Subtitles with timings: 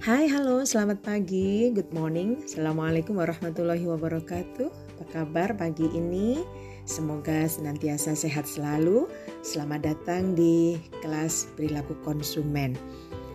[0.00, 4.72] Hai, halo, selamat pagi, good morning, assalamualaikum warahmatullahi wabarakatuh.
[4.96, 6.40] Apa kabar pagi ini?
[6.88, 9.04] Semoga senantiasa sehat selalu.
[9.44, 12.80] Selamat datang di kelas perilaku konsumen.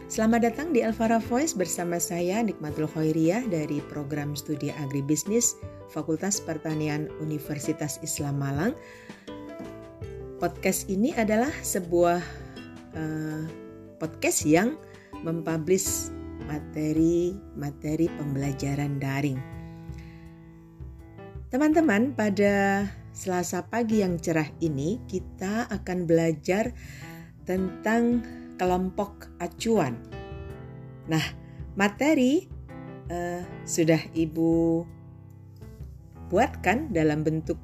[0.10, 5.62] Selamat datang di Alfara Voice bersama saya Nikmatul Khairiyah dari program studi agribisnis
[5.94, 8.74] Fakultas Pertanian Universitas Islam Malang.
[10.42, 12.26] Podcast ini adalah sebuah
[12.98, 13.46] uh,
[14.02, 14.74] podcast yang
[15.22, 16.10] mempublish
[16.48, 19.42] materi-materi pembelajaran daring.
[21.50, 22.86] Teman-teman, pada
[23.16, 26.76] Selasa pagi yang cerah ini kita akan belajar
[27.48, 28.20] tentang
[28.60, 29.96] kelompok acuan.
[31.08, 31.24] Nah,
[31.80, 32.44] materi
[33.08, 34.84] uh, sudah Ibu
[36.28, 37.56] buatkan dalam bentuk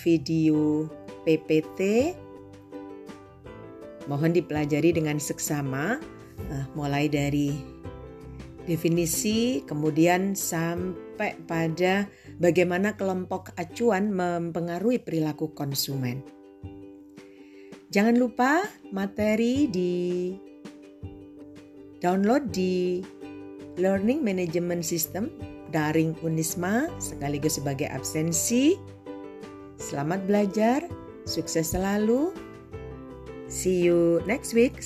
[0.00, 0.88] video
[1.28, 1.80] PPT.
[4.08, 6.00] Mohon dipelajari dengan seksama
[6.48, 7.80] uh, mulai dari
[8.64, 12.06] definisi kemudian sampai pada
[12.38, 16.22] bagaimana kelompok acuan mempengaruhi perilaku konsumen.
[17.90, 18.62] Jangan lupa
[18.94, 20.30] materi di
[21.98, 23.02] download di
[23.80, 25.26] Learning Management System
[25.74, 28.78] daring Unisma sekaligus sebagai absensi.
[29.80, 30.84] Selamat belajar,
[31.26, 32.30] sukses selalu.
[33.50, 34.80] See you next week.